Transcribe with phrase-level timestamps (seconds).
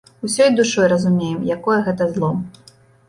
[0.27, 2.31] Усёй душой разумеем, якое гэта зло.